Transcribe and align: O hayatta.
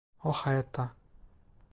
O 0.29 0.31
hayatta. 0.31 0.85